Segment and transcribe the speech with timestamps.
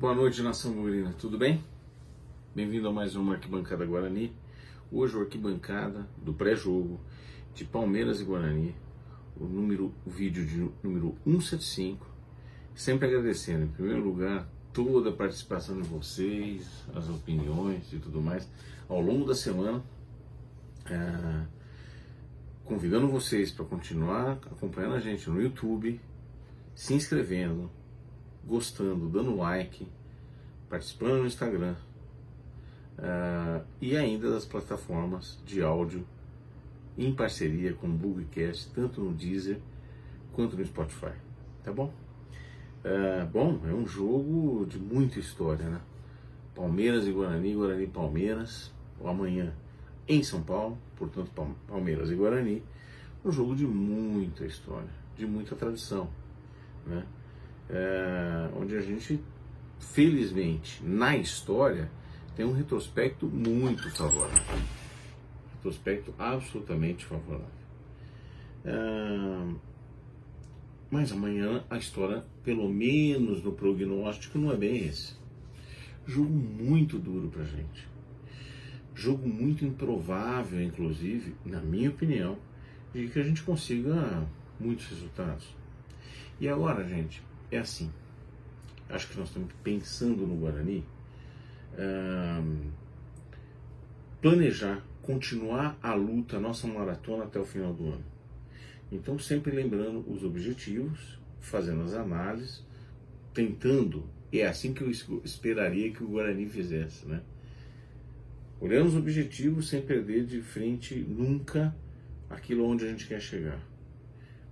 [0.00, 1.14] Boa noite, nação bugrina.
[1.18, 1.62] Tudo bem?
[2.54, 4.32] Bem-vindo a mais uma Arquibancada Guarani.
[4.90, 6.98] Hoje, o Arquibancada do pré-jogo
[7.54, 8.74] de Palmeiras e Guarani,
[9.38, 12.06] o, número, o vídeo de número 175.
[12.74, 18.48] Sempre agradecendo, em primeiro lugar, toda a participação de vocês, as opiniões e tudo mais
[18.88, 19.84] ao longo da semana.
[20.86, 21.46] É,
[22.64, 26.00] convidando vocês para continuar acompanhando a gente no YouTube,
[26.74, 27.70] se inscrevendo,
[28.46, 29.86] gostando, dando like,
[30.68, 31.74] participando no Instagram
[32.98, 36.06] uh, e ainda das plataformas de áudio
[36.96, 39.58] em parceria com o Bugcast, tanto no Deezer
[40.32, 41.12] quanto no Spotify.
[41.64, 41.92] Tá bom?
[42.84, 45.80] Uh, bom, é um jogo de muita história, né?
[46.54, 48.72] Palmeiras e Guarani, Guarani e Palmeiras,
[49.04, 49.52] amanhã
[50.06, 51.30] em São Paulo, portanto
[51.66, 52.62] Palmeiras e Guarani,
[53.24, 56.08] um jogo de muita história, de muita tradição,
[56.86, 57.04] né?
[57.72, 59.20] É, onde a gente,
[59.78, 61.90] felizmente, na história,
[62.36, 64.58] tem um retrospecto muito favorável,
[65.54, 67.46] retrospecto absolutamente favorável.
[68.64, 69.54] É,
[70.90, 75.14] mas amanhã a história, pelo menos no prognóstico, não é bem esse.
[76.06, 77.90] Jogo muito duro pra gente
[79.00, 82.36] Jogo muito improvável, inclusive, na minha opinião,
[82.92, 84.26] de que a gente consiga
[84.58, 85.46] muitos resultados.
[86.38, 87.90] E agora, gente, é assim.
[88.88, 90.84] Acho que nós estamos pensando no Guarani.
[94.20, 98.04] planejar, continuar a luta, a nossa maratona até o final do ano.
[98.92, 102.64] Então, sempre lembrando os objetivos, fazendo as análises,
[103.32, 104.04] tentando.
[104.32, 107.22] E é assim que eu esperaria que o Guarani fizesse, né?
[108.60, 111.74] Olhando os objetivos sem perder de frente nunca
[112.28, 113.58] aquilo onde a gente quer chegar.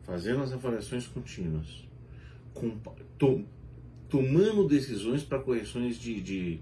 [0.04, 1.86] Fazendo as avaliações contínuas.
[2.58, 2.76] Com,
[3.18, 3.44] to,
[4.08, 6.60] tomando decisões para correções de, de,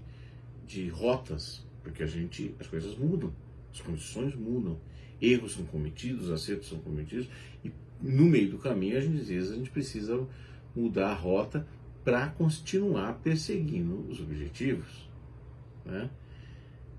[0.65, 3.33] de rotas, porque a gente, as coisas mudam,
[3.73, 4.77] as condições mudam,
[5.21, 7.27] erros são cometidos, acertos são cometidos,
[7.63, 10.27] e no meio do caminho, às vezes, a gente precisa
[10.75, 11.67] mudar a rota
[12.03, 15.09] para continuar perseguindo os objetivos.
[15.83, 16.09] Né?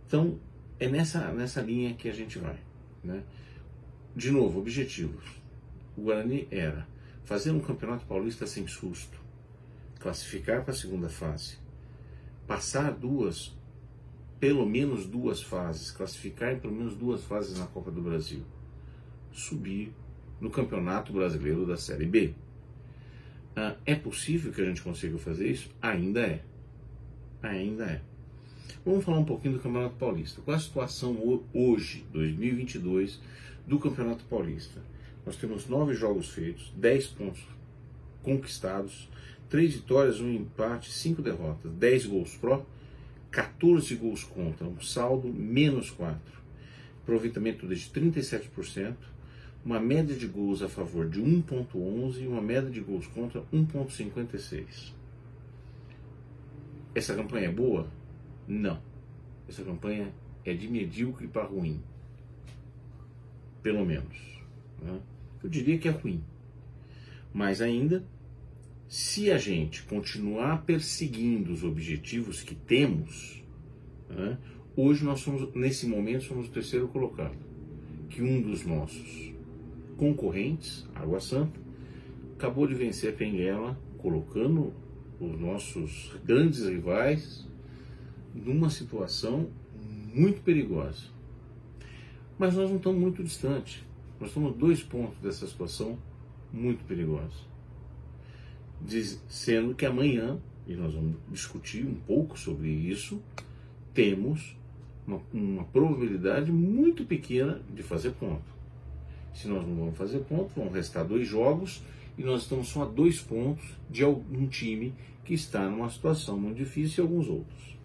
[0.06, 0.38] Então,
[0.78, 2.58] é nessa, nessa linha que a gente vai.
[3.02, 3.22] Né?
[4.14, 5.24] De novo, objetivos.
[5.96, 6.86] O Guarani era
[7.28, 9.20] fazer um campeonato paulista sem susto,
[10.00, 11.58] classificar para a segunda fase,
[12.46, 13.54] passar duas,
[14.40, 18.42] pelo menos duas fases, classificar em pelo menos duas fases na Copa do Brasil,
[19.30, 19.92] subir
[20.40, 22.32] no Campeonato Brasileiro da Série B.
[23.54, 25.68] Ah, é possível que a gente consiga fazer isso?
[25.82, 26.42] Ainda é.
[27.42, 28.00] Ainda é.
[28.86, 30.40] Vamos falar um pouquinho do Campeonato Paulista.
[30.40, 33.20] Qual a situação hoje, 2022,
[33.66, 34.80] do Campeonato Paulista?
[35.28, 37.46] Nós temos nove jogos feitos, dez pontos
[38.22, 39.10] conquistados,
[39.50, 42.64] três vitórias, um empate, cinco derrotas, dez gols pró,
[43.30, 46.18] 14 gols contra, um saldo menos 4.
[47.02, 48.96] Aproveitamento de 37%,
[49.62, 54.94] uma média de gols a favor de 1.11 e uma média de gols contra 1.56.
[56.94, 57.86] Essa campanha é boa?
[58.46, 58.80] Não.
[59.46, 60.10] Essa campanha
[60.42, 61.82] é de medíocre para ruim.
[63.62, 64.16] Pelo menos.
[64.80, 64.98] Né?
[65.42, 66.22] Eu diria que é ruim.
[67.32, 68.04] Mas ainda,
[68.88, 73.42] se a gente continuar perseguindo os objetivos que temos,
[74.08, 74.38] né?
[74.76, 77.36] hoje nós somos, nesse momento, somos o terceiro colocado.
[78.08, 79.32] Que um dos nossos
[79.96, 81.60] concorrentes, Água Santa,
[82.34, 84.72] acabou de vencer a Penguela, colocando
[85.20, 87.46] os nossos grandes rivais
[88.34, 89.50] numa situação
[90.14, 91.08] muito perigosa.
[92.38, 93.84] Mas nós não estamos muito distantes.
[94.20, 95.98] Nós estamos dois pontos dessa situação
[96.52, 97.48] muito perigosa.
[98.80, 103.20] Diz, sendo que amanhã, e nós vamos discutir um pouco sobre isso,
[103.94, 104.56] temos
[105.06, 108.58] uma, uma probabilidade muito pequena de fazer ponto.
[109.34, 111.82] Se nós não vamos fazer ponto, vão restar dois jogos
[112.16, 114.92] e nós estamos só a dois pontos de algum time
[115.24, 117.76] que está numa situação muito difícil e alguns outros.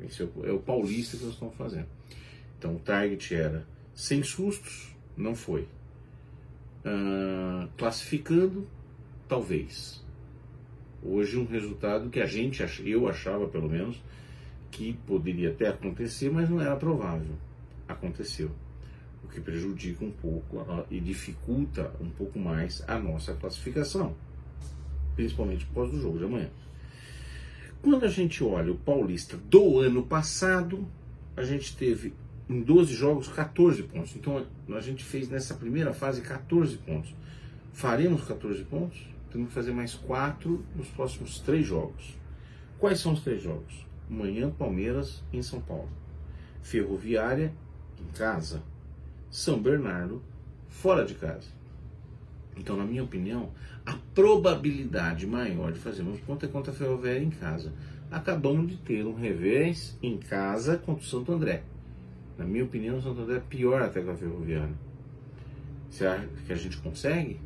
[0.00, 1.86] Esse é o, é o paulista que nós estamos fazendo.
[2.58, 5.62] Então o target era sem sustos, não foi.
[6.84, 8.66] Uh, classificando,
[9.28, 10.04] talvez.
[11.02, 14.00] Hoje um resultado que a gente, eu achava pelo menos,
[14.70, 17.34] que poderia até acontecer, mas não era provável.
[17.86, 18.50] Aconteceu.
[19.24, 24.14] O que prejudica um pouco e dificulta um pouco mais a nossa classificação.
[25.14, 26.50] Principalmente por causa do jogo de amanhã.
[27.82, 30.86] Quando a gente olha o Paulista do ano passado,
[31.36, 32.14] a gente teve
[32.52, 34.14] em 12 jogos 14 pontos.
[34.14, 34.44] Então
[34.74, 37.14] a gente fez nessa primeira fase 14 pontos.
[37.72, 39.06] Faremos 14 pontos?
[39.30, 42.22] Temos que fazer mais 4 nos próximos 3 jogos.
[42.82, 43.86] Quais são os três jogos?
[44.10, 45.88] Manhã, Palmeiras em São Paulo.
[46.60, 47.54] Ferroviária
[47.96, 48.60] em casa.
[49.30, 50.20] São Bernardo
[50.68, 51.48] fora de casa.
[52.56, 53.52] Então, na minha opinião,
[53.86, 57.72] a probabilidade maior de fazermos ponto é contra a Ferroviária em casa.
[58.10, 61.62] Acabamos de ter um revés em casa contra o Santo André.
[62.42, 64.74] Na minha opinião, o Santo André é pior até que a Ferroviária.
[65.88, 67.38] Será que a gente consegue?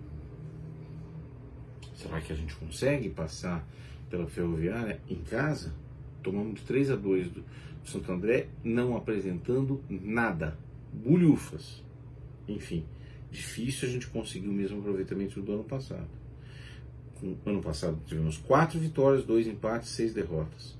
[1.94, 3.62] Será que a gente consegue passar
[4.08, 5.74] pela Ferroviária em casa?
[6.22, 7.44] Tomamos de 3 a 2 do
[7.84, 10.56] Santo André, não apresentando nada.
[10.90, 11.84] Bulhufas.
[12.48, 12.82] Enfim,
[13.30, 16.08] difícil a gente conseguir o mesmo aproveitamento do ano passado.
[17.20, 20.74] No ano passado tivemos 4 vitórias, 2 empates, 6 derrotas.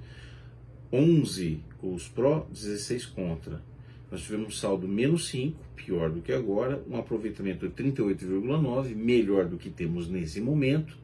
[0.91, 3.61] 11 gols pró, 16 contra.
[4.11, 9.57] Nós tivemos saldo menos 5, pior do que agora, um aproveitamento de 38,9, melhor do
[9.57, 10.97] que temos nesse momento,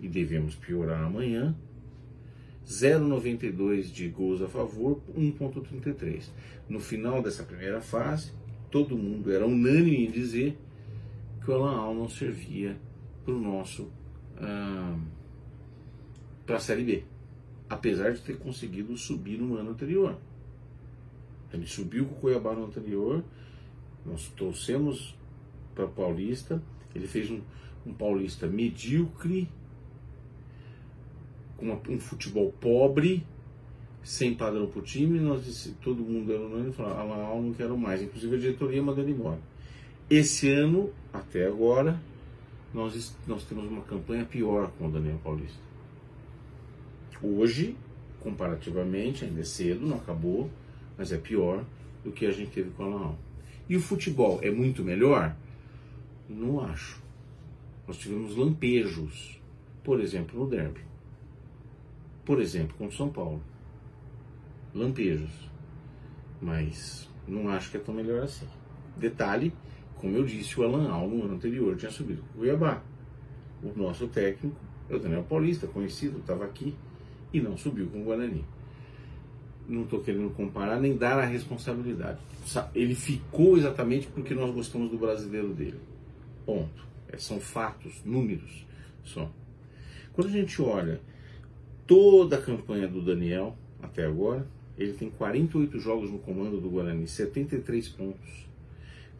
[0.00, 1.54] e devemos piorar amanhã.
[2.66, 6.30] 0,92 de gols a favor, 1,33.
[6.68, 8.32] No final dessa primeira fase,
[8.70, 10.56] todo mundo era unânime em dizer
[11.44, 12.76] que o Alan Al não servia
[13.24, 13.90] para o nosso
[14.38, 14.98] ah,
[16.46, 17.04] para a Série B,
[17.68, 20.18] apesar de ter conseguido subir no ano anterior.
[21.56, 23.22] Ele subiu com o Cuiabá no anterior,
[24.04, 25.14] nós trouxemos
[25.74, 26.62] para Paulista,
[26.94, 27.40] ele fez um,
[27.86, 29.48] um Paulista medíocre,
[31.56, 33.24] com uma, um futebol pobre,
[34.02, 37.54] sem padrão para o time, nós disse, todo mundo era unânime e falou, ah, não
[37.54, 39.40] quero mais, inclusive a diretoria mandando embora.
[40.10, 41.98] Esse ano, até agora,
[42.74, 45.58] nós, nós temos uma campanha pior com o Daniel Paulista.
[47.22, 47.74] Hoje,
[48.20, 50.50] comparativamente, ainda é cedo, não acabou,
[50.96, 51.64] mas é pior
[52.02, 53.14] do que a gente teve com o Alan
[53.68, 55.34] E o futebol é muito melhor?
[56.28, 57.02] Não acho.
[57.86, 59.40] Nós tivemos lampejos,
[59.82, 60.80] por exemplo, no derby.
[62.24, 63.42] Por exemplo, com o São Paulo.
[64.74, 65.50] Lampejos.
[66.40, 68.46] Mas não acho que é tão melhor assim.
[68.96, 69.52] Detalhe,
[69.96, 72.82] como eu disse, o Alan Al no ano anterior tinha subido com o Cuiabá.
[73.62, 74.56] O nosso técnico
[74.88, 76.74] é o Daniel Paulista, conhecido, estava aqui
[77.32, 78.44] e não subiu com o Guarani
[79.68, 82.18] não estou querendo comparar nem dar a responsabilidade.
[82.74, 85.80] Ele ficou exatamente porque nós gostamos do brasileiro dele.
[86.44, 86.84] Ponto.
[87.08, 88.66] É, são fatos, números
[89.02, 89.30] só.
[90.12, 91.00] Quando a gente olha
[91.86, 94.46] toda a campanha do Daniel até agora,
[94.76, 98.46] ele tem 48 jogos no comando do Guarani, 73 pontos,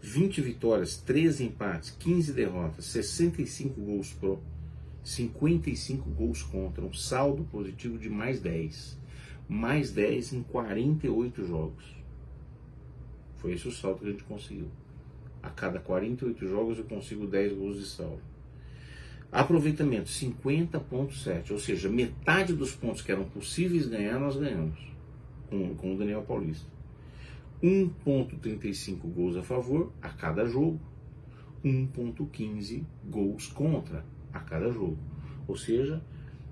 [0.00, 4.42] 20 vitórias, 13 empates, 15 derrotas, 65 gols pro,
[5.02, 8.98] 55 gols contra, um saldo positivo de mais 10
[9.48, 11.84] mais 10 em 48 jogos.
[13.36, 14.68] Foi esse o salto que a gente conseguiu.
[15.42, 18.22] A cada 48 jogos eu consigo 10 gols de saldo.
[19.30, 24.78] Aproveitamento 50,7, ou seja, metade dos pontos que eram possíveis ganhar, nós ganhamos
[25.50, 26.66] com, com o Daniel Paulista.
[27.62, 30.80] 1,35 gols a favor a cada jogo,
[31.64, 34.98] 1,15 gols contra a cada jogo.
[35.48, 36.02] Ou seja,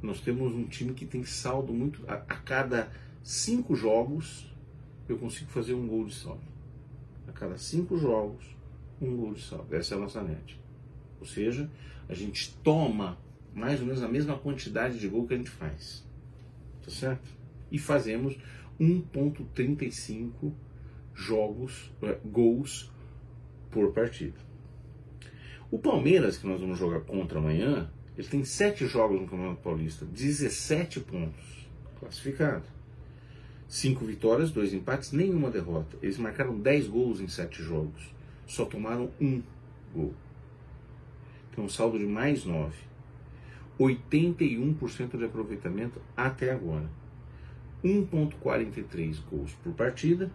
[0.02, 2.02] nós temos um time que tem saldo muito.
[2.08, 2.90] A, a cada
[3.22, 4.52] cinco jogos,
[5.08, 6.42] eu consigo fazer um gol de saldo.
[7.28, 8.44] A cada cinco jogos,
[9.00, 9.74] um gol de saldo.
[9.74, 10.60] Essa é a nossa net.
[11.20, 11.70] Ou seja,
[12.08, 13.16] a gente toma
[13.54, 16.04] mais ou menos a mesma quantidade de gol que a gente faz.
[16.82, 17.28] Tá certo?
[17.70, 18.36] E fazemos
[18.80, 20.52] 1,35
[21.14, 22.90] jogos, é, gols
[23.70, 24.38] por partida.
[25.70, 30.04] O Palmeiras, que nós vamos jogar contra amanhã, ele tem sete jogos no Campeonato Paulista,
[30.04, 31.66] 17 pontos,
[31.98, 32.64] classificado.
[33.66, 35.96] Cinco vitórias, dois empates, nenhuma derrota.
[36.02, 38.14] Eles marcaram 10 gols em sete jogos,
[38.46, 39.42] só tomaram um
[39.94, 40.12] gol.
[41.54, 42.76] Tem um saldo de mais 9.
[43.80, 46.88] 81% de aproveitamento até agora.
[47.82, 50.30] 1,43 gols por partida,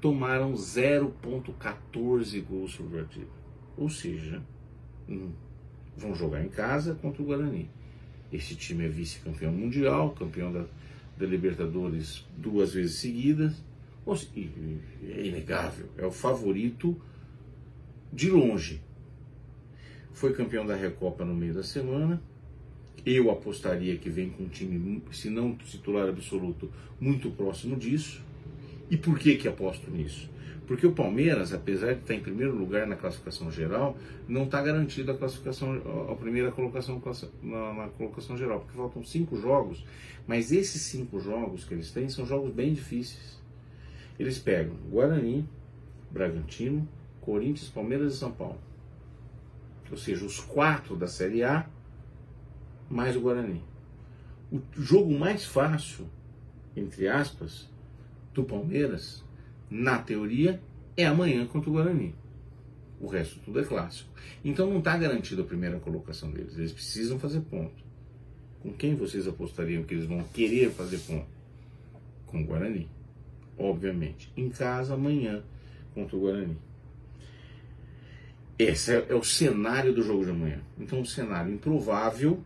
[0.00, 3.26] tomaram 0,14 gols por partida.
[3.76, 4.42] Ou seja,
[5.08, 5.32] um
[5.98, 7.68] vão jogar em casa contra o Guarani.
[8.32, 10.64] Esse time é vice-campeão mundial, campeão da,
[11.16, 13.54] da, Libertadores duas vezes seguidas.
[15.02, 16.96] É inegável, é o favorito
[18.12, 18.80] de longe.
[20.12, 22.22] Foi campeão da Recopa no meio da semana.
[23.04, 28.22] Eu apostaria que vem com um time, se não titular absoluto, muito próximo disso.
[28.90, 30.28] E por que que aposto nisso?
[30.68, 33.96] Porque o Palmeiras, apesar de estar em primeiro lugar na classificação geral,
[34.28, 35.80] não está garantido a classificação,
[36.12, 37.02] a primeira colocação
[37.42, 39.82] na, na, colocação geral, porque faltam cinco jogos,
[40.26, 43.40] mas esses cinco jogos que eles têm são jogos bem difíceis.
[44.18, 45.48] Eles pegam Guarani,
[46.10, 46.86] Bragantino,
[47.22, 48.60] Corinthians, Palmeiras e São Paulo.
[49.90, 51.66] Ou seja, os quatro da Série A,
[52.90, 53.64] mais o Guarani.
[54.52, 56.06] O jogo mais fácil,
[56.76, 57.70] entre aspas,
[58.34, 59.24] do Palmeiras,
[59.70, 60.60] na teoria,
[60.96, 62.14] é amanhã contra o Guarani.
[63.00, 64.10] O resto tudo é clássico.
[64.44, 66.58] Então não está garantida a primeira colocação deles.
[66.58, 67.84] Eles precisam fazer ponto.
[68.60, 71.28] Com quem vocês apostariam que eles vão querer fazer ponto?
[72.26, 72.88] Com o Guarani.
[73.56, 74.32] Obviamente.
[74.36, 75.42] Em casa amanhã
[75.94, 76.56] contra o Guarani.
[78.58, 80.60] Esse é, é o cenário do jogo de amanhã.
[80.76, 82.42] Então, um cenário improvável,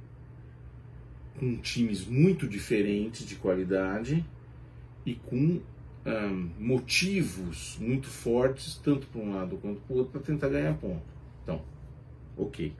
[1.39, 4.23] com times muito diferentes de qualidade
[5.07, 5.61] e com
[6.05, 10.75] um, motivos muito fortes, tanto para um lado quanto para o outro, para tentar ganhar
[10.75, 11.03] ponto.
[11.43, 11.63] Então,
[12.37, 12.73] ok.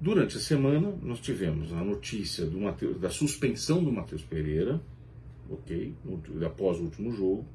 [0.00, 4.80] Durante a semana, nós tivemos a notícia Mateus, da suspensão do Matheus Pereira,
[5.48, 5.94] ok,
[6.44, 7.46] após o último jogo.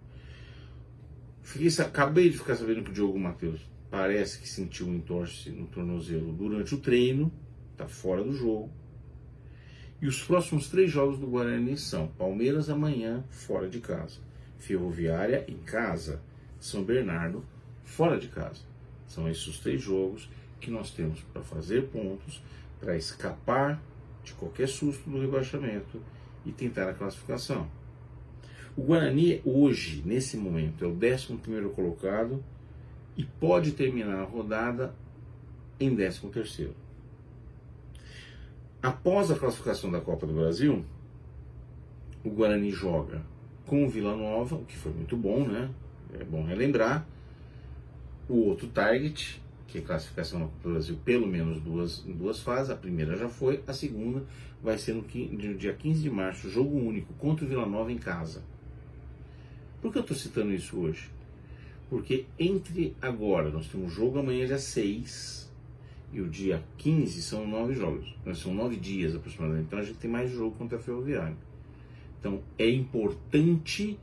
[1.43, 5.65] Fiquei, acabei de ficar sabendo que o Diogo Matheus parece que sentiu um entorse no
[5.67, 7.31] tornozelo durante o treino,
[7.71, 8.69] está fora do jogo.
[9.99, 14.19] E os próximos três jogos do Guarani são Palmeiras amanhã, fora de casa.
[14.59, 16.21] Ferroviária em casa.
[16.59, 17.43] São Bernardo,
[17.83, 18.61] fora de casa.
[19.07, 22.43] São esses três jogos que nós temos para fazer pontos,
[22.79, 23.81] para escapar
[24.23, 25.99] de qualquer susto do rebaixamento
[26.45, 27.67] e tentar a classificação.
[28.75, 32.43] O Guarani hoje, nesse momento, é o 11 colocado
[33.15, 34.93] e pode terminar a rodada
[35.79, 36.86] em 13 terceiro.
[38.87, 40.81] Após a classificação da Copa do Brasil,
[42.23, 43.21] o Guarani joga
[43.65, 45.69] com o Vila Nova, o que foi muito bom, né?
[46.17, 47.05] É bom relembrar.
[48.29, 52.69] O outro target, que é classificação na Copa do Brasil, pelo menos duas, duas fases.
[52.69, 54.23] A primeira já foi, a segunda
[54.63, 57.97] vai ser no, no dia 15 de março, jogo único contra o Vila Nova em
[57.97, 58.41] casa.
[59.81, 61.09] Por que eu estou citando isso hoje?
[61.89, 65.46] Porque entre agora, nós temos jogo amanhã dia 6
[66.17, 68.33] e o dia 15 são nove jogos, né?
[68.33, 69.65] são nove dias aproximadamente.
[69.67, 71.37] Então a gente tem mais jogo contra a Ferroviária.
[72.19, 73.99] Então é importante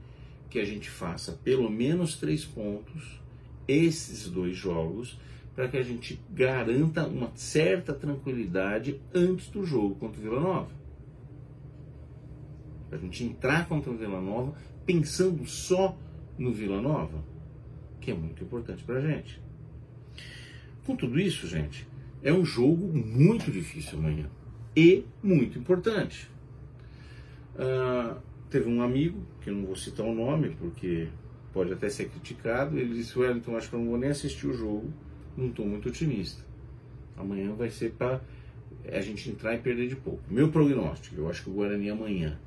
[0.49, 3.21] que a gente faça pelo menos três pontos
[3.67, 5.19] esses dois jogos
[5.57, 10.71] para que a gente garanta uma certa tranquilidade antes do jogo contra o Vila Nova.
[12.89, 14.55] Para a gente entrar contra o Vila Nova
[14.87, 15.97] pensando só
[16.39, 17.25] no Vila Nova,
[18.01, 19.43] que é muito importante para a gente.
[20.87, 21.87] Com tudo isso, gente,
[22.25, 24.31] é um jogo muito difícil amanhã
[24.75, 26.29] e muito importante.
[27.55, 31.09] Uh, teve um amigo, que não vou citar o nome porque
[31.53, 34.55] pode até ser criticado, ele disse: Wellington, acho que eu não vou nem assistir o
[34.55, 34.91] jogo,
[35.37, 36.43] não estou muito otimista.
[37.17, 38.21] Amanhã vai ser para
[38.91, 40.23] a gente entrar e perder de pouco.
[40.29, 42.39] Meu prognóstico, eu acho que o Guarani amanhã,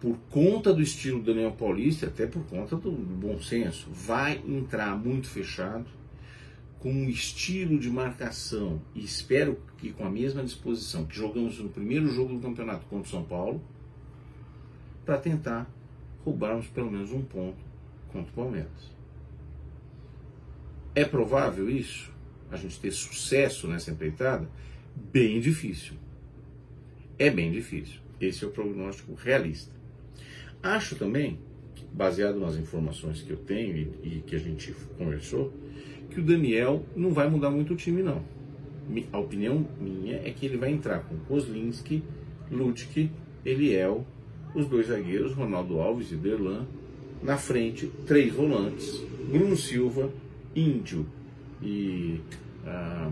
[0.00, 4.96] por conta do estilo do Daniel Paulista, até por conta do bom senso, vai entrar
[4.96, 5.86] muito fechado
[6.84, 11.70] com um estilo de marcação e espero que com a mesma disposição que jogamos no
[11.70, 13.64] primeiro jogo do campeonato contra o São Paulo,
[15.02, 15.66] para tentar
[16.26, 17.56] roubarmos pelo menos um ponto
[18.08, 18.92] contra o Palmeiras.
[20.94, 22.12] É provável isso?
[22.50, 24.46] A gente ter sucesso nessa empreitada?
[24.94, 25.94] Bem difícil.
[27.18, 27.98] É bem difícil.
[28.20, 29.72] Esse é o prognóstico realista.
[30.62, 31.38] Acho também,
[31.92, 35.52] baseado nas informações que eu tenho e, e que a gente conversou,
[36.10, 38.22] que o Daniel não vai mudar muito o time, não.
[39.12, 42.02] A opinião minha é que ele vai entrar com Kozlinski,
[42.50, 43.10] Lutke,
[43.44, 44.06] Eliel,
[44.54, 46.66] os dois zagueiros, Ronaldo Alves e Derlan,
[47.22, 50.12] na frente, três volantes, Bruno Silva,
[50.54, 51.06] Índio
[51.62, 52.20] e
[52.66, 53.10] ah,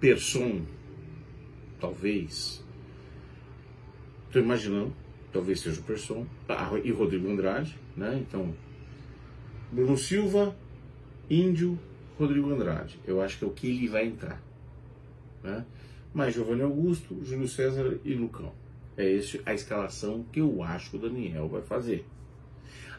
[0.00, 0.62] Persson,
[1.80, 2.64] talvez.
[4.26, 4.92] Estou imaginando,
[5.32, 8.18] talvez seja o Persson, ah, e Rodrigo Andrade, né?
[8.20, 8.54] Então,
[9.72, 10.56] Bruno Silva,
[11.28, 11.78] Índio,
[12.18, 12.98] Rodrigo Andrade.
[13.06, 14.42] Eu acho que é o que ele vai entrar.
[15.42, 15.64] Né?
[16.12, 18.52] Mas Giovanni Augusto, Júlio César e Lucão.
[18.96, 22.04] É esse a escalação que eu acho que o Daniel vai fazer.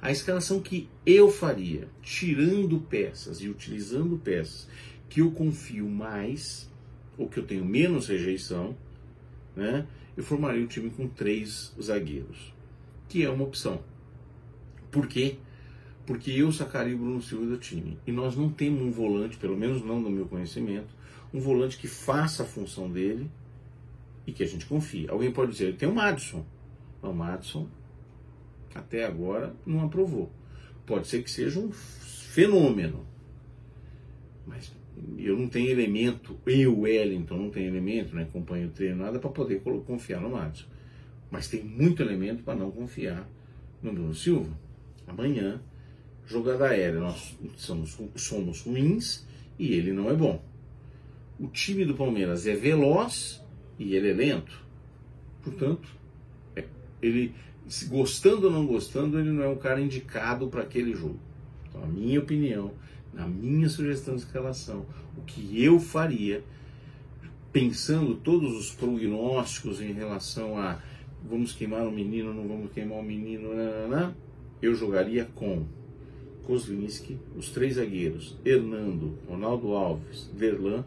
[0.01, 4.67] A escalação que eu faria, tirando peças e utilizando peças
[5.07, 6.71] que eu confio mais,
[7.17, 8.75] ou que eu tenho menos rejeição,
[9.55, 9.85] né?
[10.15, 12.53] Eu formaria o time com três zagueiros,
[13.07, 13.81] que é uma opção.
[14.91, 15.37] Por quê?
[16.05, 17.97] porque eu sacaria o Bruno Silva do time.
[18.05, 20.93] E nós não temos um volante, pelo menos não no meu conhecimento,
[21.33, 23.29] um volante que faça a função dele
[24.25, 25.07] e que a gente confie.
[25.09, 26.45] Alguém pode dizer, tem o Madison.
[27.01, 27.67] o Madison
[28.73, 30.31] até agora não aprovou.
[30.85, 33.05] Pode ser que seja um fenômeno.
[34.45, 34.71] Mas
[35.17, 39.29] eu não tenho elemento, eu, Wellington, não tenho elemento, né, acompanho o treino, nada para
[39.29, 40.65] poder confiar no Madison.
[41.29, 43.27] Mas tem muito elemento para não confiar
[43.81, 44.51] no Bruno Silva.
[45.07, 45.62] Amanhã
[46.31, 49.27] Jogada aérea, nós somos, somos ruins
[49.60, 50.41] e ele não é bom.
[51.38, 53.43] O time do Palmeiras é veloz
[53.77, 54.63] e ele é lento.
[55.43, 55.89] Portanto,
[56.55, 56.63] é,
[57.01, 57.36] ele,
[57.89, 61.19] gostando ou não gostando, ele não é um cara indicado para aquele jogo.
[61.67, 62.71] Então, a minha opinião,
[63.13, 64.85] na minha sugestão de escalação,
[65.17, 66.43] o que eu faria,
[67.51, 70.79] pensando todos os prognósticos em relação a
[71.29, 73.49] vamos queimar o menino, não vamos queimar o menino,
[74.61, 75.65] eu jogaria com
[76.43, 80.83] Kozlinski, os três zagueiros, Hernando, Ronaldo Alves, Derlan,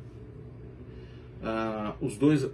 [1.42, 2.48] ah, os dois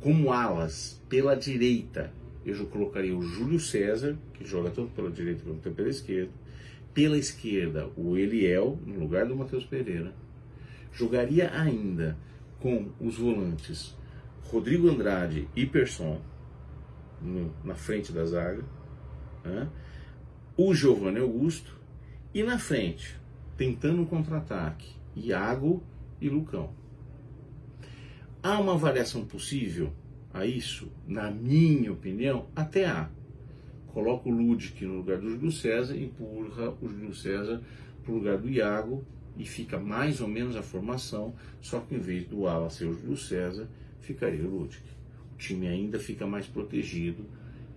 [0.00, 2.12] como alas pela direita,
[2.44, 6.30] eu colocaria o Júlio César, que joga tanto pela direita quanto pela esquerda,
[6.94, 10.14] pela esquerda o Eliel, no lugar do Matheus Pereira,
[10.92, 12.16] jogaria ainda
[12.60, 13.94] com os volantes
[14.44, 16.20] Rodrigo Andrade e Persson
[17.20, 18.64] no, na frente da zaga,
[19.44, 19.68] né?
[20.56, 21.76] o Giovanni Augusto
[22.32, 23.18] e na frente,
[23.56, 25.82] tentando um contra-ataque, Iago
[26.20, 26.72] e Lucão.
[28.42, 29.92] Há uma variação possível
[30.32, 30.92] a isso?
[31.06, 33.08] Na minha opinião, até há.
[33.94, 37.62] Coloca o Ludic no lugar do Júlio César empurra o Júlio César
[38.02, 39.04] para o lugar do Iago
[39.38, 42.92] e fica mais ou menos a formação, só que em vez do ala ser o
[42.92, 43.68] Júlio César,
[44.00, 44.82] ficaria o Ludic.
[45.32, 47.24] O time ainda fica mais protegido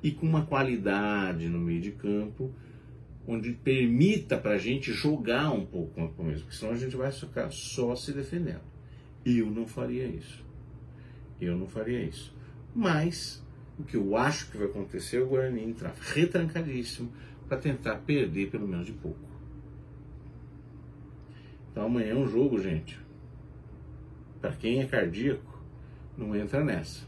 [0.02, 2.52] e com uma qualidade no meio de campo
[3.28, 7.12] onde permita para a gente jogar um pouco no começo, porque senão a gente vai
[7.12, 8.62] ficar só se defendendo.
[9.24, 10.44] Eu não faria isso.
[11.40, 12.36] Eu não faria isso.
[12.74, 13.46] Mas
[13.80, 17.12] o que eu acho que vai acontecer é o Guarani entrar retrancadíssimo
[17.48, 19.20] para tentar perder pelo menos de pouco.
[21.72, 23.00] Então amanhã é um jogo, gente.
[24.42, 25.62] Para quem é cardíaco,
[26.18, 27.06] não entra nessa.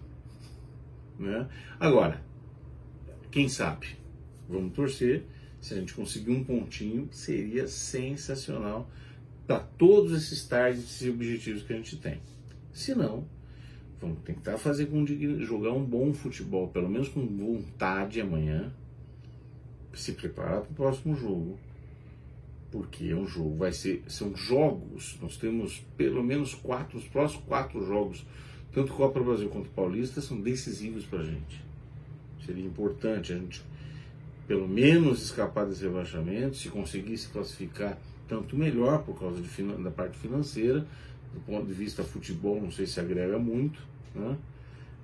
[1.17, 1.47] Né?
[1.79, 2.23] Agora,
[3.31, 3.97] quem sabe?
[4.47, 5.25] Vamos torcer
[5.59, 8.89] se a gente conseguir um pontinho, seria sensacional
[9.45, 12.21] para todos esses targets e objetivos que a gente tem.
[12.71, 13.27] Se não,
[13.99, 18.71] vamos tentar fazer com jogar um bom futebol, pelo menos com vontade amanhã,
[19.93, 21.59] se preparar para o próximo jogo.
[22.71, 27.43] Porque é um jogo, vai ser, são jogos, nós temos pelo menos quatro, os próximos
[27.45, 28.25] quatro jogos,
[28.71, 31.63] tanto Copa do Brasil quanto Paulista, são decisivos para a gente.
[32.45, 33.63] Seria importante a gente
[34.49, 40.17] pelo menos escapar desse rebaixamento, se conseguisse classificar, tanto melhor por causa de, da parte
[40.17, 40.87] financeira,
[41.33, 43.79] do ponto de vista futebol, não sei se agrega muito,
[44.15, 44.37] né?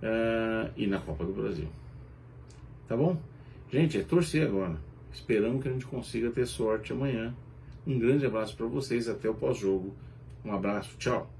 [0.01, 1.67] Uh, e na Copa do Brasil.
[2.88, 3.17] Tá bom?
[3.71, 4.77] Gente, é torcer agora.
[5.13, 7.33] Esperamos que a gente consiga ter sorte amanhã.
[7.88, 9.93] Um grande abraço para vocês, até o pós-jogo.
[10.43, 11.34] Um abraço, tchau.